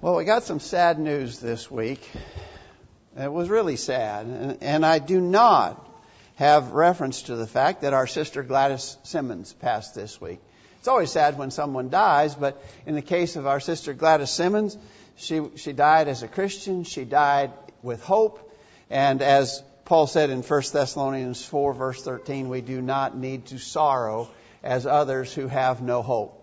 [0.00, 2.08] Well, we got some sad news this week.
[3.18, 4.26] It was really sad.
[4.26, 5.84] And, and I do not
[6.36, 10.38] have reference to the fact that our sister Gladys Simmons passed this week.
[10.78, 14.78] It's always sad when someone dies, but in the case of our sister Gladys Simmons,
[15.16, 16.84] she, she died as a Christian.
[16.84, 17.50] She died
[17.82, 18.54] with hope.
[18.90, 23.58] And as Paul said in 1 Thessalonians 4 verse 13, we do not need to
[23.58, 24.30] sorrow
[24.62, 26.37] as others who have no hope.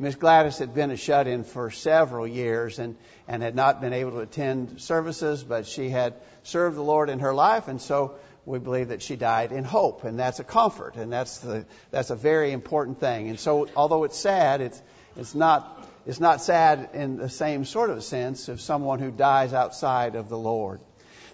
[0.00, 2.96] Miss Gladys had been a shut in for several years and,
[3.28, 7.18] and had not been able to attend services, but she had served the Lord in
[7.18, 8.14] her life, and so
[8.46, 12.08] we believe that she died in hope, and that's a comfort, and that's the that's
[12.08, 13.28] a very important thing.
[13.28, 14.82] And so, although it's sad, it's
[15.16, 19.52] it's not it's not sad in the same sort of sense of someone who dies
[19.52, 20.80] outside of the Lord.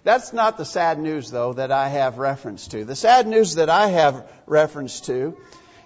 [0.02, 2.84] That's not the sad news, though, that I have reference to.
[2.84, 5.36] The sad news that I have reference to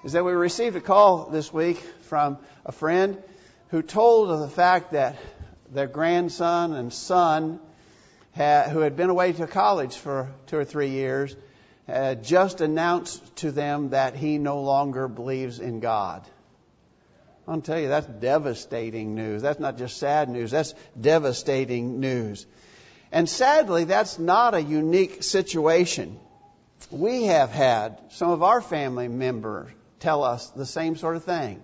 [0.03, 3.23] is that we received a call this week from a friend
[3.69, 5.17] who told of the fact that
[5.71, 7.61] their grandson and son,
[8.33, 11.37] had, who had been away to college for two or three years,
[11.87, 16.27] had just announced to them that he no longer believes in God.
[17.47, 19.43] I'll tell you, that's devastating news.
[19.43, 22.45] That's not just sad news, that's devastating news.
[23.13, 26.19] And sadly, that's not a unique situation.
[26.91, 31.63] We have had some of our family members tell us the same sort of thing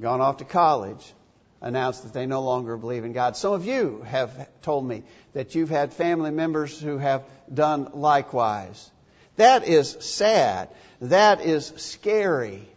[0.00, 1.14] gone off to college,
[1.60, 3.36] announced that they no longer believe in God.
[3.36, 5.02] Some of you have told me
[5.32, 8.90] that you've had family members who have done likewise.
[9.36, 10.68] That is sad.
[11.00, 12.68] That is scary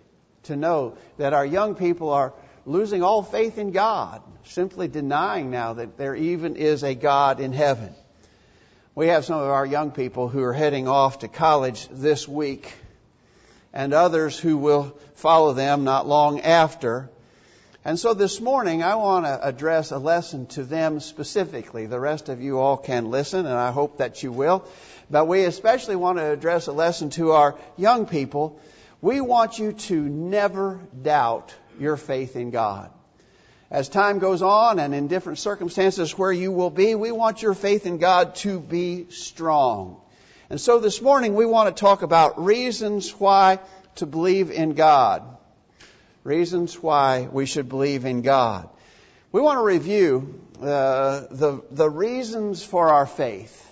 [0.43, 2.33] to know that our young people are
[2.65, 7.53] losing all faith in God, simply denying now that there even is a God in
[7.53, 7.93] heaven.
[8.95, 12.73] We have some of our young people who are heading off to college this week
[13.73, 17.09] and others who will follow them not long after.
[17.85, 21.85] And so this morning I want to address a lesson to them specifically.
[21.85, 24.65] The rest of you all can listen and I hope that you will.
[25.09, 28.59] But we especially want to address a lesson to our young people.
[29.01, 32.91] We want you to never doubt your faith in God.
[33.71, 37.53] As time goes on and in different circumstances where you will be, we want your
[37.53, 40.01] faith in God to be strong.
[40.51, 43.59] And so this morning we want to talk about reasons why
[43.97, 45.21] to believe in God.
[46.23, 48.67] Reasons why we should believe in God.
[49.31, 53.63] We want to review uh, the, the reasons for our faith.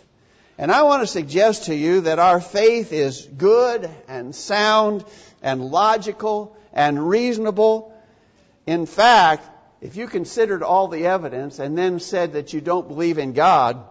[0.60, 5.04] And I want to suggest to you that our faith is good and sound
[5.42, 7.92] and logical and reasonable.
[8.68, 9.50] In fact,
[9.82, 13.84] if you considered all the evidence and then said that you don't believe in God,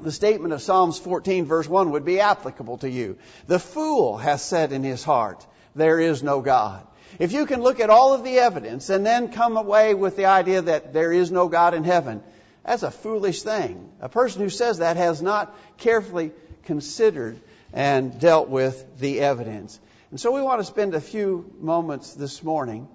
[0.00, 3.18] the statement of Psalms 14 verse 1 would be applicable to you.
[3.46, 6.86] The fool has said in his heart, there is no God.
[7.18, 10.26] If you can look at all of the evidence and then come away with the
[10.26, 12.22] idea that there is no God in heaven,
[12.64, 13.90] that's a foolish thing.
[14.00, 16.32] A person who says that has not carefully
[16.64, 17.40] considered
[17.72, 19.80] and dealt with the evidence.
[20.10, 22.88] And so we want to spend a few moments this morning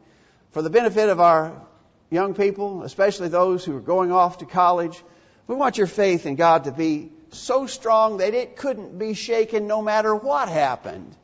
[0.51, 1.61] for the benefit of our
[2.09, 5.03] young people, especially those who are going off to college,
[5.47, 9.67] we want your faith in God to be so strong that it couldn't be shaken
[9.67, 11.15] no matter what happened.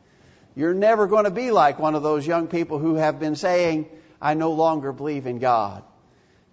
[0.56, 3.88] You're never going to be like one of those young people who have been saying,
[4.22, 5.84] I no longer believe in God.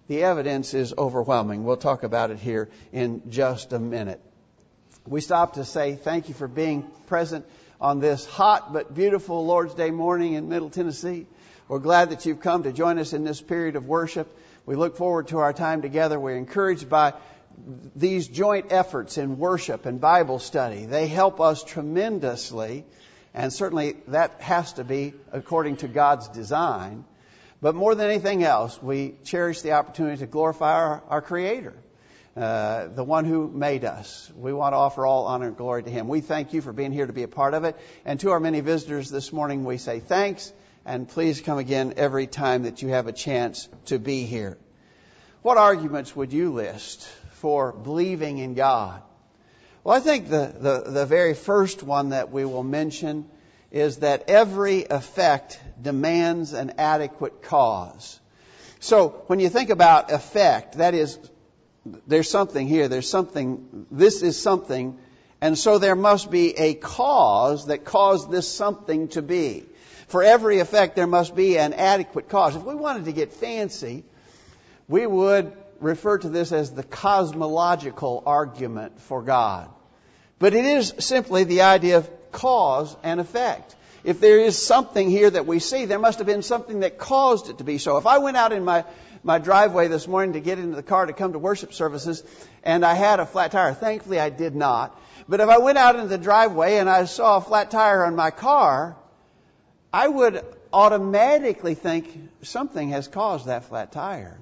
[0.07, 1.65] The evidence is overwhelming.
[1.65, 4.21] We'll talk about it here in just a minute.
[5.05, 7.45] We stop to say thank you for being present
[7.81, 11.27] on this hot but beautiful Lord's Day morning in Middle Tennessee.
[11.67, 14.33] We're glad that you've come to join us in this period of worship.
[14.65, 16.17] We look forward to our time together.
[16.17, 17.13] We're encouraged by
[17.95, 20.85] these joint efforts in worship and Bible study.
[20.85, 22.85] They help us tremendously,
[23.33, 27.05] and certainly that has to be according to God's design.
[27.61, 31.73] But more than anything else, we cherish the opportunity to glorify our, our Creator,
[32.35, 34.31] uh, the one who made us.
[34.35, 36.07] We want to offer all honor and glory to Him.
[36.07, 37.75] We thank you for being here to be a part of it.
[38.05, 40.53] And to our many visitors this morning, we say thanks
[40.85, 44.57] and please come again every time that you have a chance to be here.
[45.41, 47.07] What arguments would you list
[47.41, 49.01] for believing in God?
[49.83, 53.25] Well, I think the, the, the very first one that we will mention
[53.71, 58.19] is that every effect demands an adequate cause.
[58.79, 61.17] So when you think about effect, that is,
[62.07, 64.97] there's something here, there's something, this is something,
[65.39, 69.65] and so there must be a cause that caused this something to be.
[70.07, 72.55] For every effect, there must be an adequate cause.
[72.55, 74.03] If we wanted to get fancy,
[74.87, 79.69] we would refer to this as the cosmological argument for God.
[80.39, 83.75] But it is simply the idea of cause and effect.
[84.03, 87.49] if there is something here that we see, there must have been something that caused
[87.49, 87.97] it to be so.
[87.97, 88.85] If I went out in my,
[89.23, 92.23] my driveway this morning to get into the car to come to worship services
[92.63, 94.97] and I had a flat tire, thankfully I did not.
[95.27, 98.15] But if I went out into the driveway and I saw a flat tire on
[98.15, 98.95] my car,
[99.91, 104.37] I would automatically think something has caused that flat tire.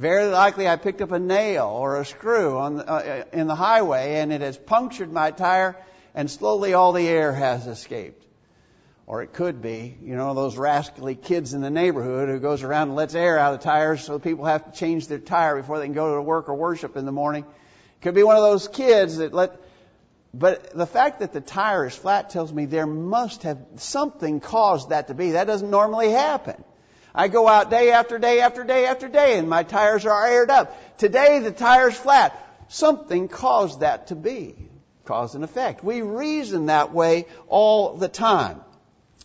[0.00, 4.14] Very likely I picked up a nail or a screw on uh, in the highway
[4.14, 5.76] and it has punctured my tire
[6.14, 8.24] and slowly all the air has escaped.
[9.06, 12.88] Or it could be, you know, those rascally kids in the neighborhood who goes around
[12.88, 15.84] and lets air out of tires so people have to change their tire before they
[15.84, 17.44] can go to work or worship in the morning.
[18.00, 19.60] Could be one of those kids that let,
[20.32, 24.88] but the fact that the tire is flat tells me there must have something caused
[24.88, 25.32] that to be.
[25.32, 26.64] That doesn't normally happen.
[27.14, 30.50] I go out day after day after day after day and my tires are aired
[30.50, 30.98] up.
[30.98, 32.36] Today the tire's flat.
[32.68, 34.54] Something caused that to be.
[35.04, 35.82] Cause and effect.
[35.82, 38.60] We reason that way all the time.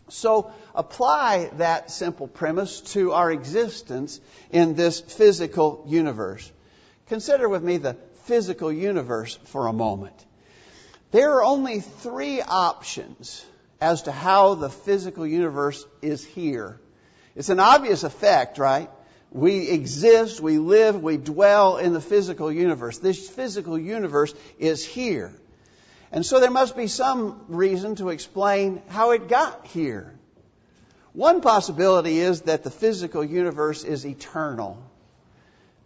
[0.09, 4.19] So apply that simple premise to our existence
[4.51, 6.51] in this physical universe.
[7.07, 10.25] Consider with me the physical universe for a moment.
[11.11, 13.45] There are only three options
[13.79, 16.79] as to how the physical universe is here.
[17.35, 18.89] It's an obvious effect, right?
[19.31, 22.99] We exist, we live, we dwell in the physical universe.
[22.99, 25.33] This physical universe is here.
[26.11, 30.13] And so there must be some reason to explain how it got here.
[31.11, 34.81] One possibility is that the physical universe is eternal.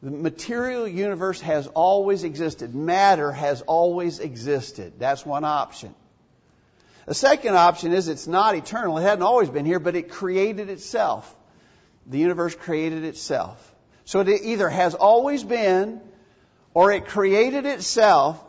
[0.01, 2.75] The material universe has always existed.
[2.75, 4.93] Matter has always existed.
[4.99, 5.93] That's one option.
[7.07, 8.97] A second option is it's not eternal.
[8.99, 11.35] It hadn't always been here, but it created itself.
[12.07, 13.75] The universe created itself.
[14.05, 16.01] So it either has always been
[16.73, 18.43] or it created itself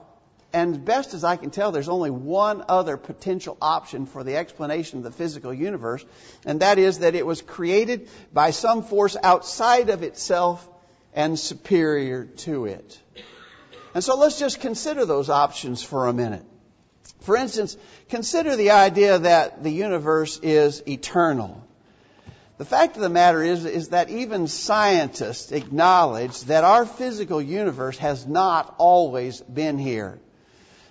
[0.52, 4.98] and best as I can tell, there's only one other potential option for the explanation
[4.98, 6.04] of the physical universe,
[6.44, 10.68] and that is that it was created by some force outside of itself
[11.14, 13.00] and superior to it.
[13.94, 16.44] And so let's just consider those options for a minute.
[17.20, 17.76] For instance,
[18.08, 21.64] consider the idea that the universe is eternal.
[22.60, 27.96] The fact of the matter is, is that even scientists acknowledge that our physical universe
[27.96, 30.18] has not always been here.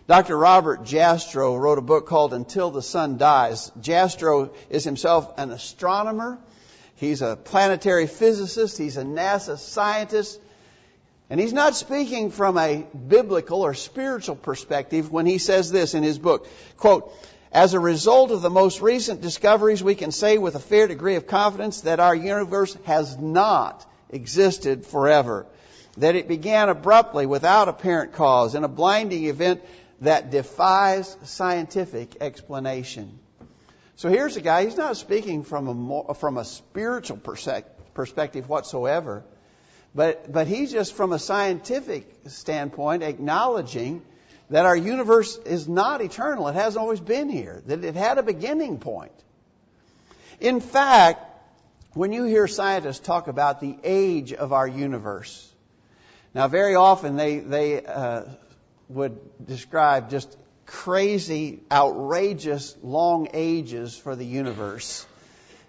[0.07, 0.35] Dr.
[0.35, 3.71] Robert Jastrow wrote a book called Until the Sun Dies.
[3.79, 6.39] Jastrow is himself an astronomer.
[6.95, 8.79] He's a planetary physicist.
[8.79, 10.41] He's a NASA scientist.
[11.29, 16.01] And he's not speaking from a biblical or spiritual perspective when he says this in
[16.01, 16.47] his book.
[16.77, 17.13] Quote,
[17.51, 21.15] as a result of the most recent discoveries, we can say with a fair degree
[21.15, 25.47] of confidence that our universe has not existed forever.
[25.97, 29.61] That it began abruptly without apparent cause in a blinding event
[30.01, 33.19] that defies scientific explanation.
[33.95, 39.23] So here's a guy, he's not speaking from a, more, from a spiritual perspective whatsoever,
[39.93, 44.03] but, but he's just from a scientific standpoint acknowledging
[44.49, 46.47] that our universe is not eternal.
[46.47, 49.11] It hasn't always been here, that it had a beginning point.
[50.39, 51.25] In fact,
[51.93, 55.47] when you hear scientists talk about the age of our universe,
[56.33, 58.23] now very often they, they uh,
[58.87, 65.05] would describe just crazy, outrageous long ages for the universe.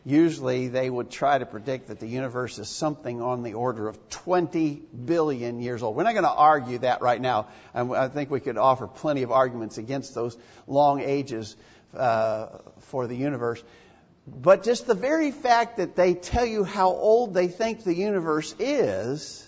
[0.05, 4.09] Usually they would try to predict that the universe is something on the order of
[4.09, 5.95] 20 billion years old.
[5.95, 7.49] We're not going to argue that right now.
[7.75, 11.55] I think we could offer plenty of arguments against those long ages
[11.95, 12.47] uh,
[12.81, 13.63] for the universe.
[14.27, 18.55] But just the very fact that they tell you how old they think the universe
[18.59, 19.47] is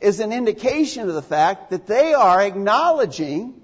[0.00, 3.54] is an indication of the fact that they are acknowledging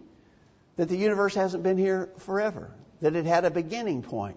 [0.76, 4.36] that the universe hasn't been here forever, that it had a beginning point.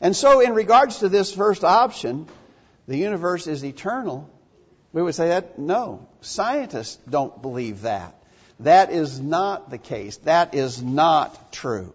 [0.00, 2.26] And so, in regards to this first option,
[2.86, 4.28] the universe is eternal,
[4.92, 8.14] we would say that no, scientists don't believe that.
[8.60, 10.18] That is not the case.
[10.18, 11.92] That is not true.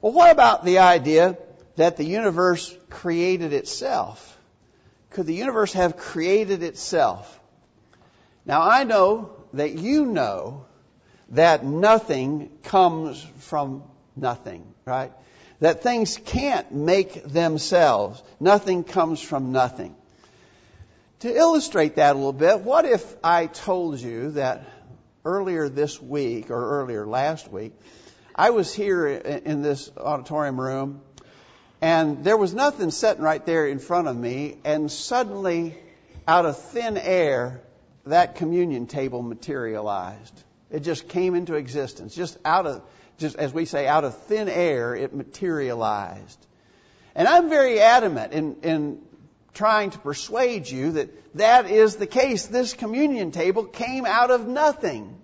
[0.00, 1.38] Well, what about the idea
[1.76, 4.38] that the universe created itself?
[5.10, 7.38] Could the universe have created itself?
[8.44, 10.64] Now, I know that you know
[11.30, 13.84] that nothing comes from
[14.16, 15.12] nothing, right?
[15.60, 18.22] That things can't make themselves.
[18.40, 19.94] Nothing comes from nothing.
[21.20, 24.66] To illustrate that a little bit, what if I told you that
[25.24, 27.72] earlier this week or earlier last week,
[28.34, 31.02] I was here in this auditorium room
[31.82, 35.76] and there was nothing sitting right there in front of me and suddenly
[36.26, 37.60] out of thin air,
[38.06, 40.42] that communion table materialized.
[40.70, 42.14] It just came into existence.
[42.14, 42.82] Just out of,
[43.20, 46.46] just as we say, out of thin air, it materialized.
[47.14, 49.02] And I'm very adamant in, in
[49.52, 52.46] trying to persuade you that that is the case.
[52.46, 55.16] This communion table came out of nothing.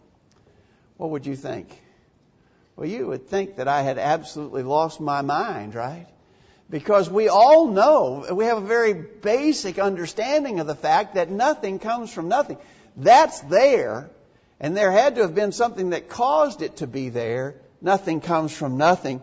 [0.97, 1.69] What would you think?
[2.77, 6.07] Well, you would think that I had absolutely lost my mind, right?
[6.69, 11.79] Because we all know, we have a very basic understanding of the fact that nothing
[11.79, 12.59] comes from nothing.
[12.97, 14.11] That's there,
[14.61, 17.55] and there had to have been something that caused it to be there.
[17.81, 19.23] Nothing comes from nothing.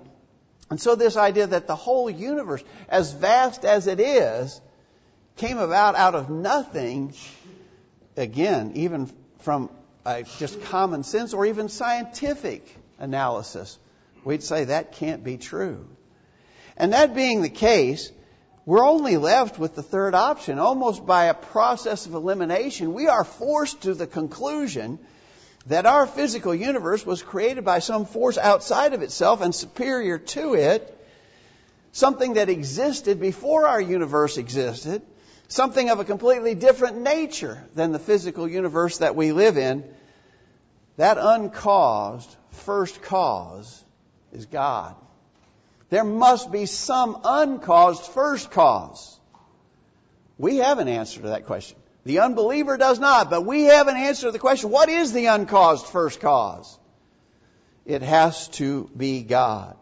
[0.69, 4.59] And so this idea that the whole universe, as vast as it is,
[5.35, 7.13] came about out of nothing,
[8.15, 9.69] again, even from
[10.37, 13.77] just common sense or even scientific analysis,
[14.23, 15.87] we'd say that can't be true.
[16.77, 18.11] And that being the case,
[18.65, 20.57] we're only left with the third option.
[20.59, 24.99] Almost by a process of elimination, we are forced to the conclusion
[25.67, 30.55] that our physical universe was created by some force outside of itself and superior to
[30.55, 30.97] it,
[31.93, 35.01] something that existed before our universe existed,
[35.47, 39.83] something of a completely different nature than the physical universe that we live in.
[40.97, 43.83] That uncaused first cause
[44.31, 44.95] is God.
[45.89, 49.19] There must be some uncaused first cause.
[50.37, 51.77] We have an answer to that question.
[52.05, 55.27] The unbeliever does not, but we have an answer to the question what is the
[55.27, 56.77] uncaused first cause?
[57.85, 59.77] It has to be God.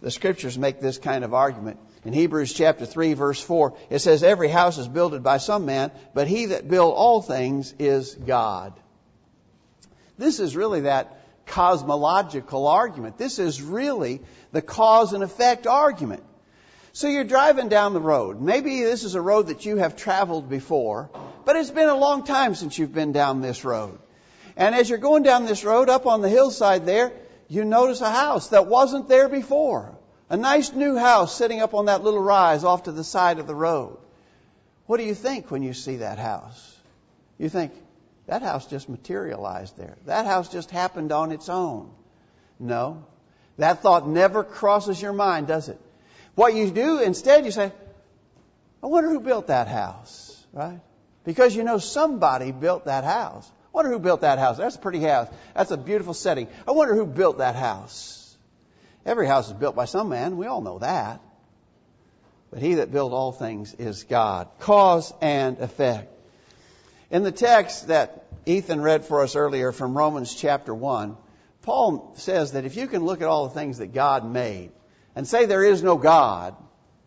[0.00, 1.78] The scriptures make this kind of argument.
[2.04, 5.92] In Hebrews chapter 3 verse 4, it says, Every house is builded by some man,
[6.14, 8.74] but he that build all things is God.
[10.18, 13.18] This is really that cosmological argument.
[13.18, 14.20] This is really
[14.50, 16.24] the cause and effect argument.
[16.92, 18.40] So you're driving down the road.
[18.40, 21.10] Maybe this is a road that you have traveled before,
[21.44, 23.98] but it's been a long time since you've been down this road.
[24.56, 27.12] And as you're going down this road, up on the hillside there,
[27.48, 29.96] you notice a house that wasn't there before.
[30.28, 33.46] A nice new house sitting up on that little rise off to the side of
[33.46, 33.98] the road.
[34.86, 36.76] What do you think when you see that house?
[37.38, 37.72] You think,
[38.26, 39.96] that house just materialized there.
[40.06, 41.90] That house just happened on its own.
[42.58, 43.04] No.
[43.58, 45.80] That thought never crosses your mind, does it?
[46.34, 47.72] What you do instead, you say,
[48.82, 50.80] I wonder who built that house, right?
[51.24, 53.50] Because you know somebody built that house.
[53.50, 54.58] I wonder who built that house.
[54.58, 55.28] That's a pretty house.
[55.54, 56.48] That's a beautiful setting.
[56.66, 58.36] I wonder who built that house.
[59.06, 60.36] Every house is built by some man.
[60.36, 61.20] We all know that.
[62.50, 64.48] But he that built all things is God.
[64.60, 66.12] Cause and effect.
[67.10, 71.16] In the text that Ethan read for us earlier from Romans chapter 1,
[71.62, 74.72] Paul says that if you can look at all the things that God made
[75.14, 76.56] and say there is no God,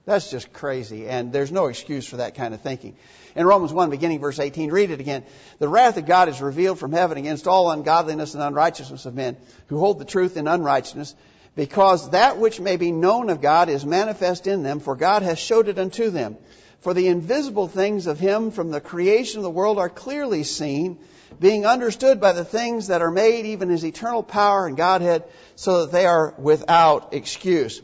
[0.06, 2.96] that's just crazy, and there's no excuse for that kind of thinking.
[3.36, 5.24] In Romans 1, beginning verse 18, read it again.
[5.58, 9.36] The wrath of God is revealed from heaven against all ungodliness and unrighteousness of men
[9.68, 11.16] who hold the truth in unrighteousness,
[11.56, 15.40] because that which may be known of God is manifest in them, for God has
[15.40, 16.38] showed it unto them.
[16.82, 21.00] For the invisible things of Him from the creation of the world are clearly seen,
[21.40, 25.24] being understood by the things that are made, even His eternal power and Godhead,
[25.56, 27.82] so that they are without excuse.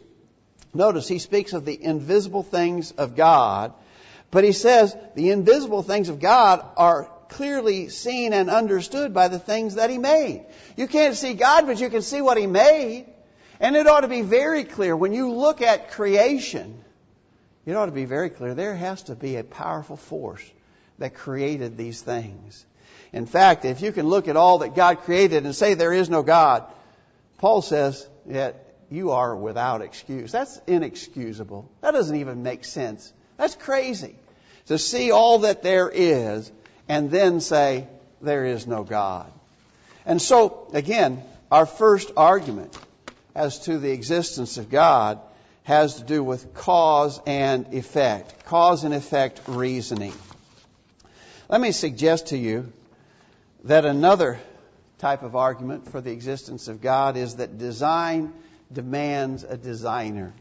[0.73, 3.73] Notice He speaks of the invisible things of God,
[4.29, 9.39] but He says the invisible things of God are clearly seen and understood by the
[9.39, 10.45] things that He made.
[10.75, 13.07] You can't see God, but you can see what He made.
[13.59, 16.83] And it ought to be very clear when you look at creation,
[17.65, 20.43] it ought to be very clear there has to be a powerful force
[20.97, 22.65] that created these things.
[23.13, 26.09] In fact, if you can look at all that God created and say there is
[26.09, 26.63] no God,
[27.37, 30.31] Paul says that you are without excuse.
[30.31, 31.71] That's inexcusable.
[31.79, 33.11] That doesn't even make sense.
[33.37, 34.15] That's crazy.
[34.67, 36.51] To see all that there is
[36.89, 37.87] and then say
[38.21, 39.31] there is no God.
[40.05, 42.77] And so, again, our first argument
[43.33, 45.19] as to the existence of God
[45.63, 48.45] has to do with cause and effect.
[48.45, 50.13] Cause and effect reasoning.
[51.47, 52.71] Let me suggest to you
[53.63, 54.39] that another
[54.97, 58.33] type of argument for the existence of God is that design
[58.73, 60.33] demands a designer.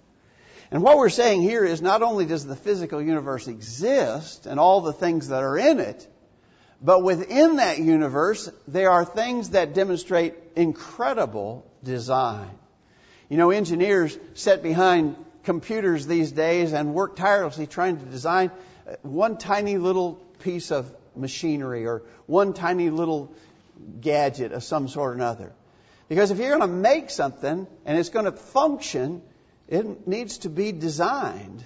[0.70, 4.80] And what we're saying here is not only does the physical universe exist and all
[4.80, 6.06] the things that are in it,
[6.82, 12.50] but within that universe, there are things that demonstrate incredible design.
[13.28, 18.50] You know, engineers sit behind computers these days and work tirelessly trying to design
[18.88, 23.32] uh, one tiny little piece of machinery or one tiny little
[24.00, 25.52] gadget of some sort or another.
[26.11, 29.23] Because if you're going to make something and it's going to function,
[29.69, 31.64] it needs to be designed.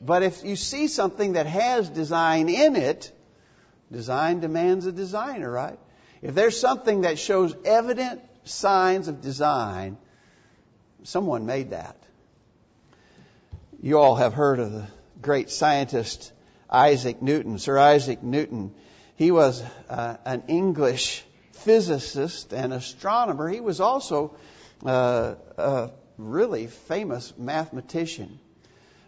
[0.00, 3.12] But if you see something that has design in it,
[3.92, 5.78] design demands a designer, right?
[6.22, 9.98] If there's something that shows evident signs of design,
[11.02, 11.98] someone made that.
[13.82, 14.86] You all have heard of the
[15.20, 16.32] great scientist
[16.70, 18.72] Isaac Newton, Sir Isaac Newton.
[19.16, 21.25] He was uh, an English
[21.64, 23.48] physicist and astronomer.
[23.48, 24.36] He was also
[24.84, 28.38] uh, a really famous mathematician.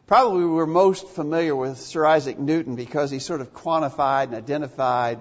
[0.07, 5.19] Probably we're most familiar with Sir Isaac Newton because he sort of quantified and identified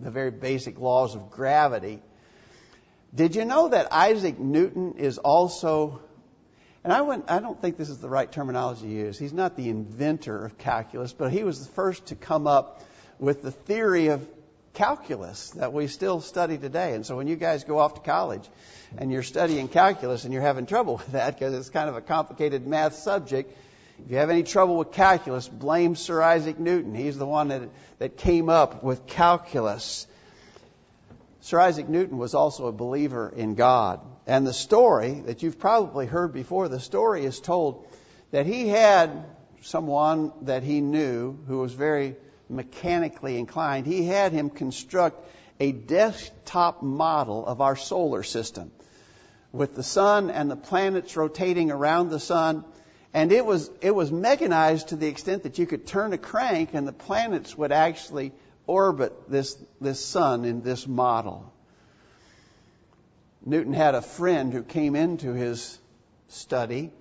[0.00, 2.00] the very basic laws of gravity.
[3.14, 6.00] Did you know that Isaac Newton is also
[6.82, 9.18] and I, went, I don't think this is the right terminology to use.
[9.18, 12.82] He's not the inventor of calculus, but he was the first to come up
[13.18, 14.26] with the theory of
[14.74, 16.94] calculus that we still study today.
[16.94, 18.48] And so when you guys go off to college
[18.96, 22.00] and you're studying calculus and you're having trouble with that because it's kind of a
[22.00, 23.56] complicated math subject,
[24.04, 26.94] if you have any trouble with calculus, blame Sir Isaac Newton.
[26.94, 30.06] He's the one that, that came up with calculus.
[31.42, 34.00] Sir Isaac Newton was also a believer in God.
[34.26, 37.86] And the story that you've probably heard before, the story is told
[38.30, 39.24] that he had
[39.62, 42.16] someone that he knew who was very
[42.50, 43.86] mechanically inclined.
[43.86, 45.26] He had him construct
[45.58, 48.70] a desktop model of our solar system
[49.52, 52.64] with the sun and the planets rotating around the sun.
[53.12, 56.70] And it was, it was mechanized to the extent that you could turn a crank
[56.74, 58.32] and the planets would actually
[58.66, 61.52] orbit this, this sun in this model.
[63.44, 65.78] Newton had a friend who came into his
[66.28, 66.92] study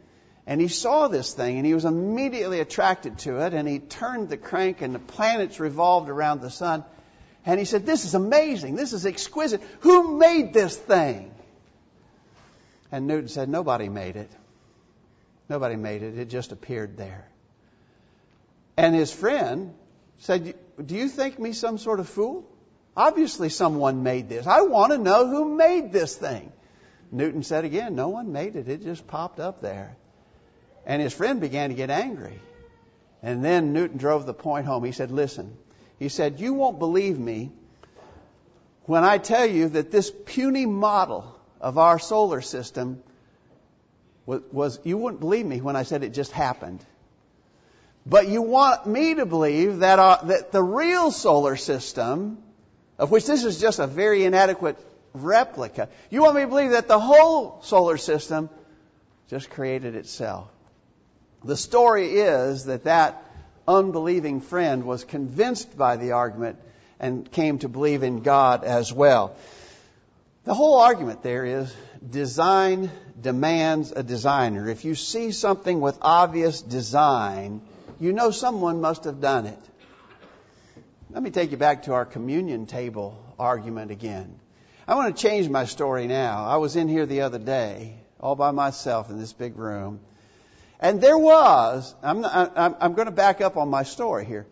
[0.49, 4.29] and he saw this thing and he was immediately attracted to it and he turned
[4.29, 6.83] the crank and the planets revolved around the sun
[7.45, 8.75] and he said, This is amazing.
[8.75, 9.61] This is exquisite.
[9.81, 11.31] Who made this thing?
[12.91, 14.31] And Newton said, Nobody made it.
[15.49, 16.17] Nobody made it.
[16.17, 17.27] It just appeared there.
[18.75, 19.75] And his friend
[20.17, 22.43] said, Do you think me some sort of fool?
[22.97, 24.47] Obviously, someone made this.
[24.47, 26.51] I want to know who made this thing.
[27.11, 28.67] Newton said again, No one made it.
[28.67, 29.95] It just popped up there.
[30.85, 32.39] And his friend began to get angry.
[33.21, 34.83] And then Newton drove the point home.
[34.83, 35.57] He said, Listen,
[35.97, 37.51] he said, You won't believe me
[38.85, 43.03] when I tell you that this puny model of our solar system
[44.25, 46.83] was, was, you wouldn't believe me when I said it just happened.
[48.05, 52.41] But you want me to believe that, uh, that the real solar system
[52.97, 54.77] of which this is just a very inadequate
[55.13, 55.89] replica.
[56.09, 58.49] You want me to believe that the whole solar system
[59.29, 60.49] just created itself.
[61.43, 63.23] The story is that that
[63.67, 66.57] unbelieving friend was convinced by the argument
[66.99, 69.35] and came to believe in God as well.
[70.43, 71.73] The whole argument there is
[72.07, 74.69] design demands a designer.
[74.69, 77.61] If you see something with obvious design,
[77.99, 79.59] you know someone must have done it.
[81.11, 84.39] Let me take you back to our communion table argument again.
[84.87, 86.45] I want to change my story now.
[86.45, 89.99] I was in here the other day, all by myself in this big room.
[90.79, 94.47] And there was, I'm, I'm, I'm going to back up on my story here.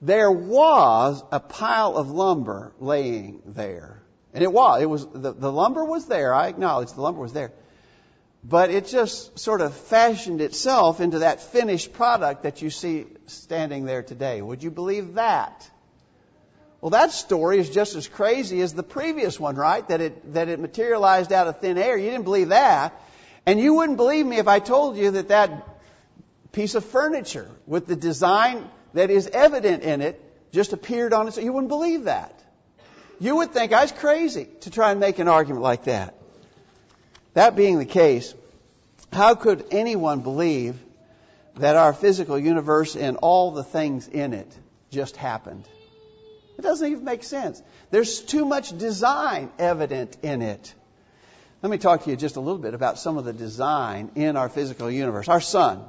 [0.00, 4.02] There was a pile of lumber laying there.
[4.34, 6.32] And it was, it was, the, the lumber was there.
[6.34, 7.52] I acknowledge the lumber was there.
[8.44, 13.84] But it just sort of fashioned itself into that finished product that you see standing
[13.84, 14.42] there today.
[14.42, 15.68] Would you believe that?
[16.80, 19.86] Well, that story is just as crazy as the previous one, right?
[19.86, 21.96] That it, that it materialized out of thin air.
[21.96, 23.00] You didn't believe that.
[23.46, 25.71] And you wouldn't believe me if I told you that that
[26.52, 30.20] piece of furniture with the design that is evident in it
[30.52, 31.36] just appeared on it.
[31.42, 32.38] You wouldn't believe that.
[33.18, 36.14] You would think I was crazy to try and make an argument like that.
[37.34, 38.34] That being the case,
[39.12, 40.78] how could anyone believe
[41.56, 44.58] that our physical universe and all the things in it
[44.90, 45.66] just happened?
[46.58, 47.62] It doesn't even make sense.
[47.90, 50.74] There's too much design evident in it.
[51.62, 54.36] Let me talk to you just a little bit about some of the design in
[54.36, 55.28] our physical universe.
[55.28, 55.82] Our sun.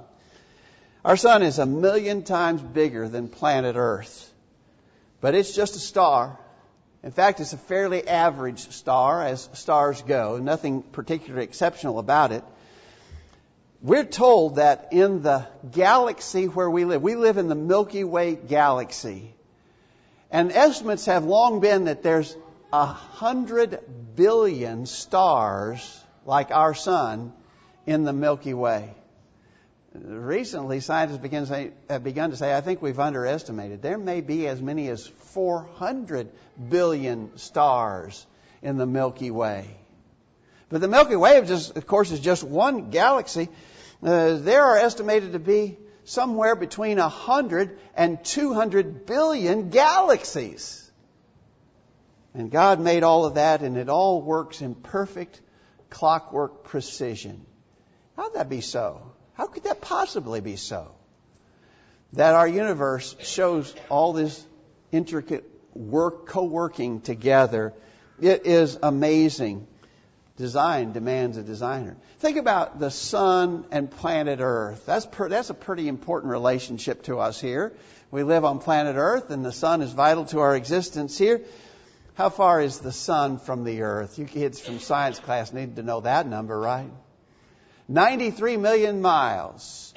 [1.05, 4.31] Our sun is a million times bigger than planet Earth.
[5.19, 6.39] But it's just a star.
[7.03, 10.37] In fact, it's a fairly average star as stars go.
[10.37, 12.43] Nothing particularly exceptional about it.
[13.81, 18.35] We're told that in the galaxy where we live, we live in the Milky Way
[18.35, 19.33] galaxy.
[20.31, 22.33] And estimates have long been that there's
[22.71, 23.81] a hundred
[24.15, 27.33] billion stars like our sun
[27.85, 28.93] in the Milky Way.
[29.93, 33.83] Recently, scientists begin say, have begun to say, I think we've underestimated.
[33.83, 36.29] There may be as many as 400
[36.69, 38.25] billion stars
[38.63, 39.67] in the Milky Way.
[40.69, 43.49] But the Milky Way, of course, is just one galaxy.
[44.01, 50.91] Uh, there are estimated to be somewhere between 100 and 200 billion galaxies.
[52.33, 55.39] And God made all of that, and it all works in perfect
[55.91, 57.45] clockwork precision.
[58.17, 59.12] How'd that be so?
[59.33, 60.91] How could that possibly be so?
[62.13, 64.45] that our universe shows all this
[64.91, 67.73] intricate work, co-working together.
[68.21, 69.67] It is amazing.
[70.37, 71.97] Design demands a designer.
[72.19, 74.85] Think about the sun and planet Earth.
[74.85, 77.73] That's, per, that's a pretty important relationship to us here.
[78.09, 81.41] We live on planet Earth and the sun is vital to our existence here.
[82.15, 84.19] How far is the sun from the earth?
[84.19, 86.91] You kids from science class need to know that number, right?
[87.87, 89.93] 93 million miles.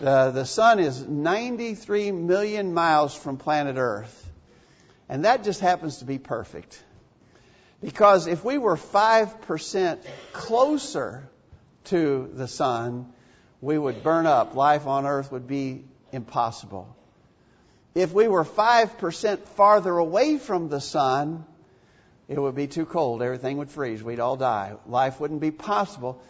[0.00, 4.30] The, the sun is 93 million miles from planet earth.
[5.08, 6.82] And that just happens to be perfect.
[7.80, 9.98] Because if we were 5%
[10.32, 11.28] closer
[11.84, 13.12] to the sun,
[13.60, 14.54] we would burn up.
[14.54, 16.94] Life on earth would be impossible.
[17.94, 21.44] If we were 5% farther away from the sun,
[22.28, 23.22] it would be too cold.
[23.22, 24.02] Everything would freeze.
[24.02, 24.74] We'd all die.
[24.86, 26.20] Life wouldn't be possible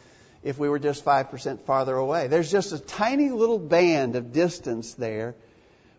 [0.43, 2.29] if we were just 5% farther away.
[2.29, 5.35] There's just a tiny little band of distance there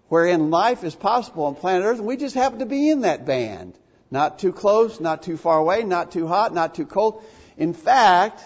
[0.08, 3.26] wherein life is possible on planet Earth, and we just happen to be in that
[3.26, 3.78] band.
[4.12, 7.24] Not too close, not too far away, not too hot, not too cold.
[7.58, 8.42] In fact,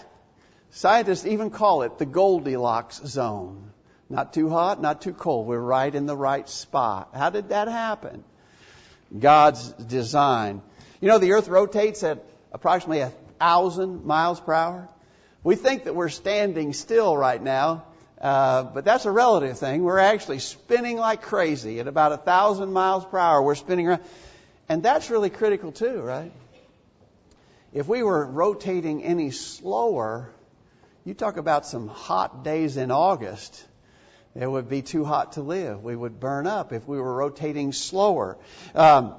[0.71, 3.71] scientists even call it the Goldilocks zone.
[4.09, 5.47] Not too hot, not too cold.
[5.47, 7.09] We're right in the right spot.
[7.15, 8.23] How did that happen?
[9.17, 10.61] God's design.
[10.99, 14.89] You know, the earth rotates at approximately a thousand miles per hour.
[15.43, 17.83] We think that we're standing still right now,
[18.21, 19.83] uh, but that's a relative thing.
[19.83, 23.41] We're actually spinning like crazy at about a thousand miles per hour.
[23.41, 24.01] We're spinning around.
[24.69, 26.31] And that's really critical too, right?
[27.73, 30.29] If we were rotating any slower,
[31.03, 33.65] you talk about some hot days in August.
[34.35, 35.83] It would be too hot to live.
[35.83, 38.37] We would burn up if we were rotating slower.
[38.73, 39.15] Um,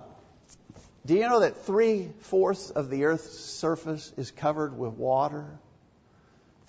[1.04, 5.58] do you know that three fourths of the Earth's surface is covered with water?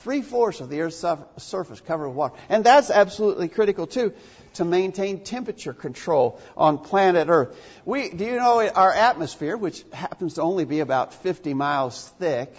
[0.05, 1.03] Three fourths of the Earth's
[1.37, 2.35] surface covered with water.
[2.47, 4.13] And that's absolutely critical too
[4.53, 7.59] to maintain temperature control on planet Earth.
[7.85, 12.53] We, do you know our atmosphere, which happens to only be about 50 miles thick,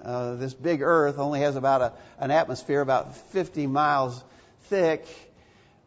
[0.00, 4.22] uh, this big Earth only has about a, an atmosphere about 50 miles
[4.66, 5.04] thick,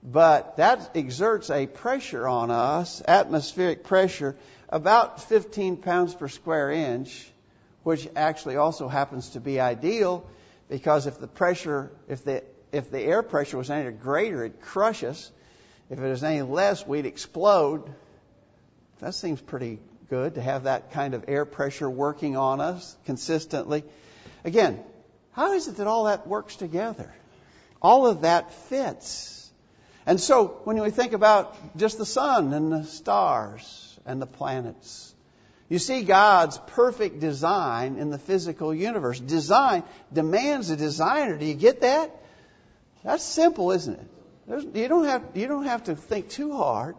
[0.03, 4.35] but that exerts a pressure on us, atmospheric pressure,
[4.67, 7.25] about 15 pounds per square inch,
[7.83, 10.27] which actually also happens to be ideal
[10.69, 15.03] because if the pressure, if the, if the air pressure was any greater, it'd crush
[15.03, 15.31] us.
[15.89, 17.93] If it was any less, we'd explode.
[18.99, 23.83] That seems pretty good to have that kind of air pressure working on us consistently.
[24.43, 24.83] Again,
[25.33, 27.13] how is it that all that works together?
[27.81, 29.51] All of that fits.
[30.05, 35.14] And so when we think about just the sun and the stars, and the planets.
[35.75, 39.19] You see God's perfect design in the physical universe.
[39.19, 39.83] Design
[40.13, 41.37] demands a designer.
[41.37, 42.15] Do you get that?
[43.03, 44.07] That's simple, isn't it?
[44.47, 46.95] There's, you, don't have, you don't have to think too hard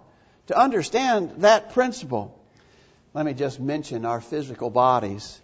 [0.49, 2.39] to understand that principle.
[3.15, 5.41] Let me just mention our physical bodies.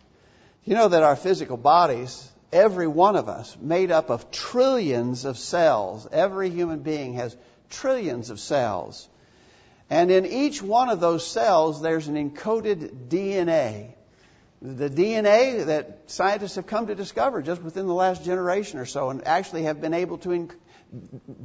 [0.66, 5.38] You know that our physical bodies, every one of us, made up of trillions of
[5.38, 6.06] cells.
[6.12, 7.34] Every human being has
[7.70, 9.08] trillions of cells.
[9.92, 13.92] And in each one of those cells, there's an encoded DNA.
[14.62, 19.10] The DNA that scientists have come to discover just within the last generation or so
[19.10, 20.48] and actually have been able to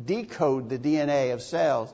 [0.05, 1.93] decode the DNA of cells.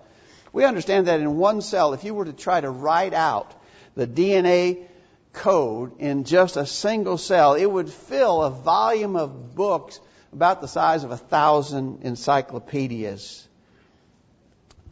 [0.52, 3.52] We understand that in one cell, if you were to try to write out
[3.96, 4.86] the DNA
[5.32, 10.00] code in just a single cell, it would fill a volume of books
[10.32, 13.48] about the size of a thousand encyclopedias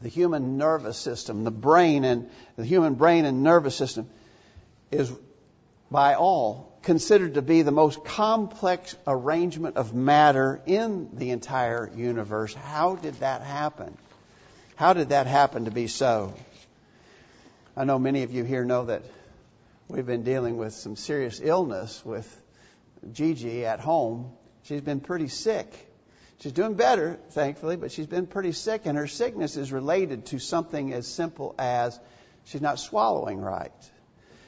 [0.02, 4.10] the human nervous system, the brain and the human brain and nervous system
[4.90, 5.12] is
[5.90, 12.54] by all considered to be the most complex arrangement of matter in the entire universe.
[12.54, 13.96] How did that happen?
[14.76, 16.34] How did that happen to be so?
[17.78, 19.04] I know many of you here know that
[19.88, 22.42] we've been dealing with some serious illness with
[23.12, 24.32] Gigi at home.
[24.64, 25.91] She's been pretty sick.
[26.42, 30.40] She's doing better, thankfully, but she's been pretty sick, and her sickness is related to
[30.40, 32.00] something as simple as
[32.46, 33.72] she's not swallowing right.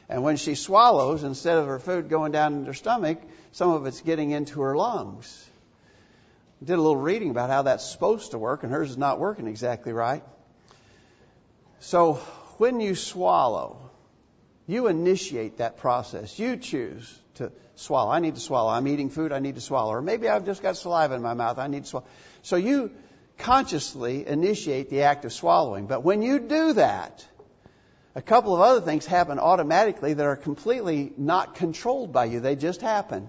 [0.09, 3.85] And when she swallows, instead of her food going down in her stomach, some of
[3.85, 5.47] it's getting into her lungs.
[6.63, 9.45] Did a little reading about how that's supposed to work, and hers is not working
[9.45, 10.23] exactly right.
[11.79, 12.13] So
[12.57, 13.82] when you swallow,
[14.67, 16.37] you initiate that process.
[16.39, 18.11] You choose to swallow.
[18.11, 18.69] I need to swallow.
[18.69, 19.31] I'm eating food.
[19.31, 19.91] I need to swallow.
[19.91, 21.57] Or maybe I've just got saliva in my mouth.
[21.57, 22.05] I need to swallow.
[22.43, 22.91] So you
[23.37, 25.87] consciously initiate the act of swallowing.
[25.87, 27.25] But when you do that,
[28.15, 32.39] a couple of other things happen automatically that are completely not controlled by you.
[32.39, 33.27] They just happen.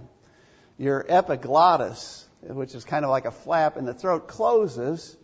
[0.77, 5.17] Your epiglottis, which is kind of like a flap in the throat, closes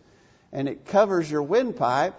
[0.51, 2.15] and it covers your windpipe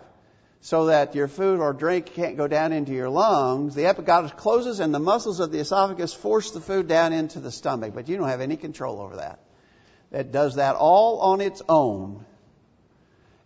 [0.65, 4.79] so that your food or drink can't go down into your lungs, the epiglottis closes
[4.79, 7.93] and the muscles of the esophagus force the food down into the stomach.
[7.93, 9.41] But you don't have any control over that.
[10.13, 12.25] It does that all on its own.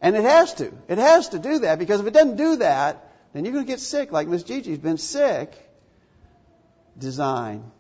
[0.03, 0.71] And it has to.
[0.89, 3.73] It has to do that because if it doesn't do that, then you're going to
[3.73, 5.55] get sick like Miss Gigi's been sick.
[6.99, 7.71] Design.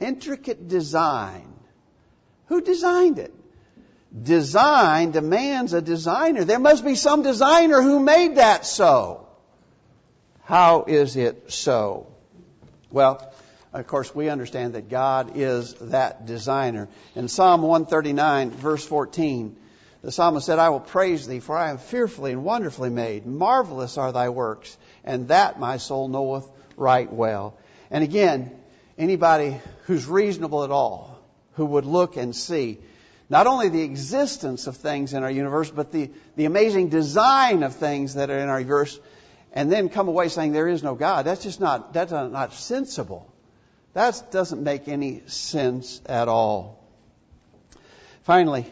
[0.00, 1.46] Intricate design.
[2.46, 3.32] Who designed it?
[4.22, 6.44] Design demands a designer.
[6.44, 9.26] There must be some designer who made that so.
[10.44, 12.06] How is it so?
[12.90, 13.32] Well,
[13.72, 16.88] of course, we understand that God is that designer.
[17.16, 19.56] In Psalm 139, verse 14,
[20.02, 23.26] the psalmist said, I will praise thee, for I am fearfully and wonderfully made.
[23.26, 27.56] Marvelous are thy works, and that my soul knoweth right well.
[27.90, 28.52] And again,
[28.96, 31.18] anybody who's reasonable at all,
[31.54, 32.78] who would look and see
[33.28, 37.74] not only the existence of things in our universe, but the, the amazing design of
[37.74, 38.98] things that are in our universe,
[39.52, 41.24] and then come away saying there is no God.
[41.24, 43.32] That's just not, that's not sensible.
[43.94, 46.84] That doesn't make any sense at all.
[48.24, 48.66] Finally,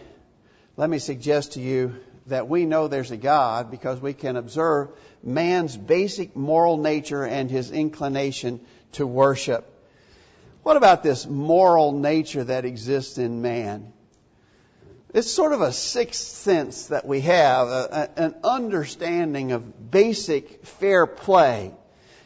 [0.76, 4.90] let me suggest to you that we know there's a God because we can observe
[5.22, 8.60] man's basic moral nature and his inclination
[8.92, 9.68] to worship.
[10.62, 13.92] What about this moral nature that exists in man?
[15.14, 20.64] It's sort of a sixth sense that we have, a, a, an understanding of basic
[20.64, 21.72] fair play.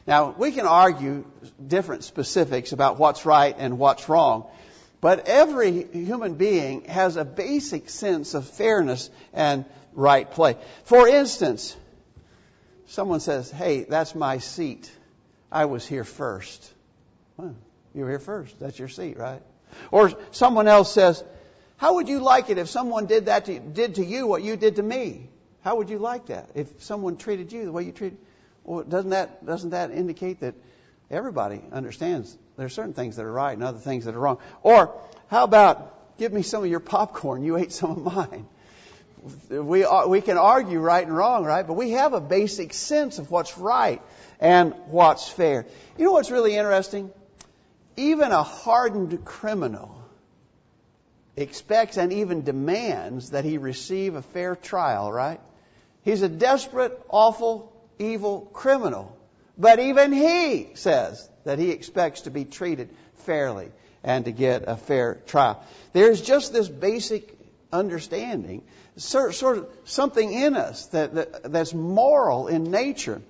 [0.07, 1.25] Now, we can argue
[1.66, 4.46] different specifics about what's right and what's wrong,
[5.01, 10.57] but every human being has a basic sense of fairness and right play.
[10.85, 11.77] For instance,
[12.87, 14.88] someone says, Hey, that's my seat.
[15.51, 16.72] I was here first.
[17.37, 17.57] Well,
[17.94, 18.61] you were here first.
[18.61, 19.42] That's your seat, right?
[19.90, 21.25] Or someone else says,
[21.79, 24.57] how would you like it if someone did that to, did to you what you
[24.57, 25.29] did to me?
[25.62, 28.19] How would you like that if someone treated you the way you treated?
[28.65, 30.55] Well, doesn't that doesn't that indicate that
[31.11, 34.39] everybody understands there are certain things that are right and other things that are wrong?
[34.62, 37.43] Or how about give me some of your popcorn?
[37.43, 38.47] You ate some of mine.
[39.51, 41.67] We uh, we can argue right and wrong, right?
[41.67, 44.01] But we have a basic sense of what's right
[44.41, 45.67] and what's fair.
[45.99, 47.11] You know what's really interesting?
[47.97, 49.96] Even a hardened criminal
[51.37, 55.40] expects and even demands that he receive a fair trial, right?
[56.03, 59.16] He's a desperate, awful, evil criminal.
[59.59, 63.70] But even he says that he expects to be treated fairly
[64.03, 65.62] and to get a fair trial.
[65.92, 67.37] There's just this basic
[67.72, 68.62] understanding,
[68.96, 73.20] sort of something in us that, that that's moral in nature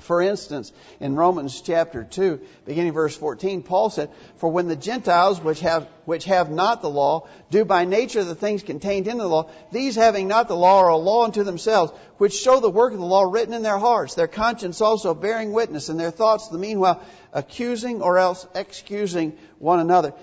[0.00, 5.40] for instance, in Romans chapter 2, beginning verse 14, Paul said, For when the Gentiles,
[5.40, 9.26] which have, which have not the law, do by nature the things contained in the
[9.26, 12.92] law, these having not the law are a law unto themselves, which show the work
[12.92, 16.48] of the law written in their hearts, their conscience also bearing witness, and their thoughts
[16.48, 20.14] the meanwhile accusing or else excusing one another.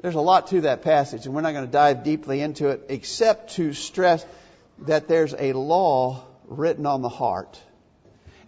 [0.00, 2.86] There's a lot to that passage, and we're not going to dive deeply into it,
[2.88, 4.24] except to stress
[4.86, 7.60] that there's a law written on the heart.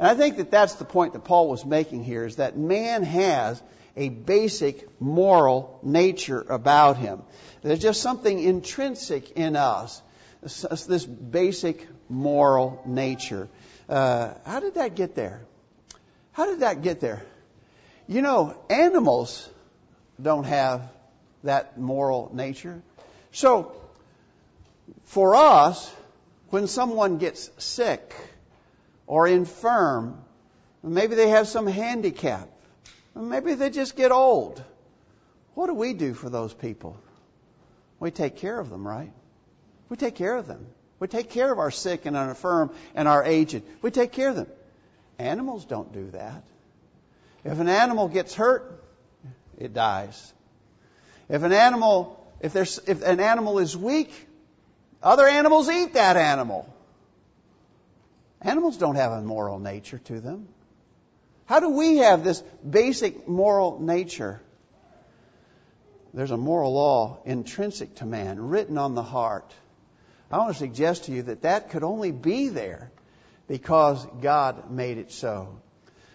[0.00, 3.02] And I think that that's the point that Paul was making here is that man
[3.02, 3.62] has
[3.98, 7.22] a basic moral nature about him.
[7.60, 10.00] There's just something intrinsic in us,
[10.40, 13.50] this basic moral nature.
[13.90, 15.42] Uh, how did that get there?
[16.32, 17.22] How did that get there?
[18.08, 19.46] You know, animals
[20.20, 20.88] don't have
[21.44, 22.80] that moral nature.
[23.32, 23.76] So,
[25.04, 25.94] for us,
[26.48, 28.14] when someone gets sick,
[29.10, 30.22] or infirm.
[30.84, 32.48] Maybe they have some handicap.
[33.16, 34.62] Maybe they just get old.
[35.54, 36.96] What do we do for those people?
[37.98, 39.12] We take care of them, right?
[39.88, 40.64] We take care of them.
[41.00, 43.64] We take care of our sick and infirm and our aged.
[43.82, 44.46] We take care of them.
[45.18, 46.44] Animals don't do that.
[47.42, 48.84] If an animal gets hurt,
[49.58, 50.32] it dies.
[51.28, 54.12] If an animal, if there's, if an animal is weak,
[55.02, 56.72] other animals eat that animal.
[58.42, 60.48] Animals don't have a moral nature to them.
[61.44, 64.40] How do we have this basic moral nature?
[66.14, 69.52] There's a moral law intrinsic to man, written on the heart.
[70.30, 72.90] I want to suggest to you that that could only be there
[73.48, 75.60] because God made it so.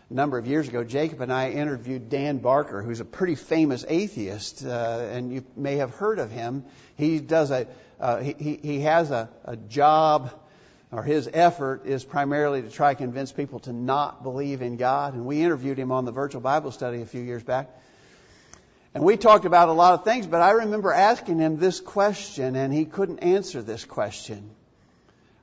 [0.10, 3.84] A number of years ago, Jacob and I interviewed Dan Barker, who's a pretty famous
[3.88, 6.64] atheist, uh, and you may have heard of him.
[6.96, 7.68] He does a
[8.00, 10.32] uh, he, he has a, a job
[10.96, 15.14] or his effort is primarily to try to convince people to not believe in God.
[15.14, 17.70] And we interviewed him on the virtual Bible study a few years back.
[18.94, 22.56] And we talked about a lot of things, but I remember asking him this question,
[22.56, 24.52] and he couldn't answer this question.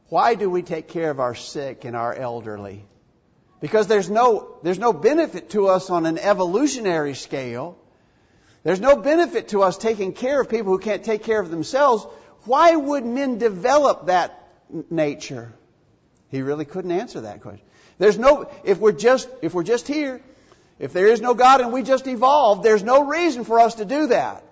[0.09, 2.83] Why do we take care of our sick and our elderly?
[3.61, 7.77] Because there's no, there's no benefit to us on an evolutionary scale.
[8.65, 12.07] There's no benefit to us taking care of people who can't take care of themselves.
[12.45, 14.42] Why would men develop that
[14.91, 15.53] nature?
[16.31, 17.65] He really couldn't answer that question.
[17.99, 20.21] There's no, if we're just, if we're just here,
[20.79, 23.85] if there is no God and we just evolved, there's no reason for us to
[23.85, 24.45] do that.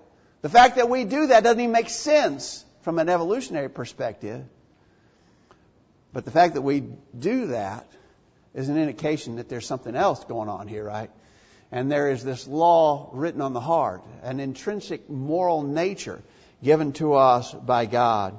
[0.42, 4.44] The fact that we do that doesn't even make sense from an evolutionary perspective.
[6.12, 6.84] But the fact that we
[7.18, 7.86] do that
[8.54, 11.10] is an indication that there's something else going on here, right?
[11.72, 16.20] And there is this law written on the heart, an intrinsic moral nature
[16.62, 18.38] given to us by God.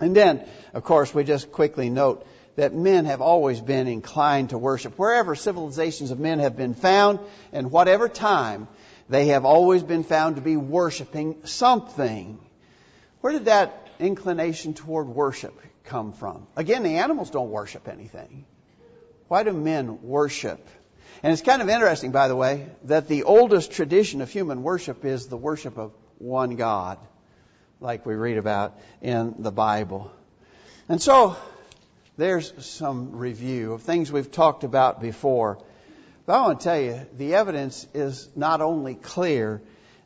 [0.00, 4.58] And then, of course, we just quickly note that men have always been inclined to
[4.58, 4.98] worship.
[4.98, 7.20] Wherever civilizations of men have been found,
[7.52, 8.68] in whatever time,
[9.08, 12.38] they have always been found to be worshiping something.
[13.20, 16.46] Where did that inclination toward worship come from?
[16.56, 18.46] Again, the animals don't worship anything.
[19.28, 20.66] Why do men worship?
[21.22, 25.04] And it's kind of interesting, by the way, that the oldest tradition of human worship
[25.04, 26.98] is the worship of one God,
[27.80, 30.10] like we read about in the Bible.
[30.88, 31.36] And so,
[32.16, 35.58] there's some review of things we've talked about before.
[36.24, 39.60] But I want to tell you, the evidence is not only clear,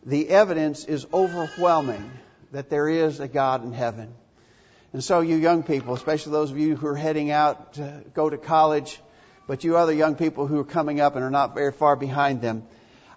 [0.05, 2.11] the evidence is overwhelming
[2.53, 4.13] that there is a God in heaven.
[4.93, 8.29] And so, you young people, especially those of you who are heading out to go
[8.29, 9.01] to college,
[9.47, 12.41] but you other young people who are coming up and are not very far behind
[12.41, 12.65] them,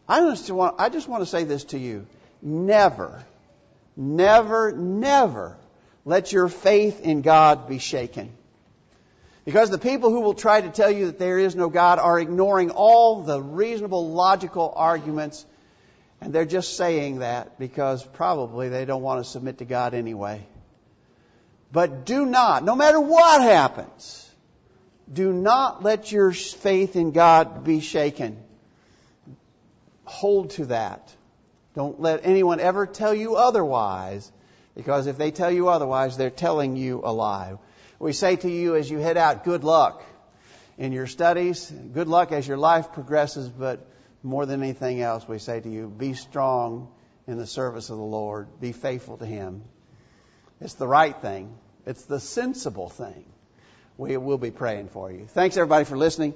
[0.07, 2.05] I just want, I just want to say this to you.
[2.41, 3.25] Never,
[3.95, 5.57] never, never
[6.05, 8.31] let your faith in God be shaken.
[9.45, 12.19] Because the people who will try to tell you that there is no God are
[12.19, 15.45] ignoring all the reasonable, logical arguments,
[16.21, 20.45] and they're just saying that because probably they don't want to submit to God anyway.
[21.73, 24.29] But do not, no matter what happens,
[25.11, 28.41] do not let your faith in God be shaken.
[30.05, 31.13] Hold to that.
[31.75, 34.31] Don't let anyone ever tell you otherwise,
[34.75, 37.55] because if they tell you otherwise, they're telling you a lie.
[37.99, 40.03] We say to you as you head out, good luck
[40.77, 43.87] in your studies, good luck as your life progresses, but
[44.21, 46.89] more than anything else, we say to you, be strong
[47.27, 49.63] in the service of the Lord, be faithful to Him.
[50.61, 51.55] It's the right thing,
[51.85, 53.25] it's the sensible thing
[53.97, 55.25] we will be praying for you.
[55.27, 56.33] Thanks everybody for listening.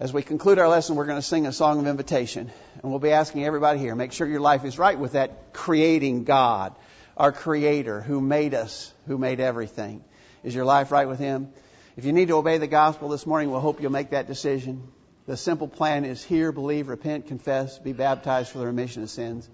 [0.00, 2.50] As we conclude our lesson, we're going to sing a song of invitation.
[2.82, 6.24] And we'll be asking everybody here, make sure your life is right with that creating
[6.24, 6.74] God,
[7.18, 10.02] our creator who made us, who made everything.
[10.42, 11.50] Is your life right with Him?
[11.98, 14.88] If you need to obey the gospel this morning, we'll hope you'll make that decision.
[15.26, 19.50] The simple plan is hear, believe, repent, confess, be baptized for the remission of sins.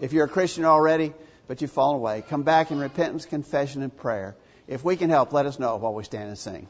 [0.00, 1.12] If you're a Christian already,
[1.48, 4.36] but you've fallen away, come back in repentance, confession, and prayer.
[4.68, 6.68] If we can help, let us know while we stand and sing.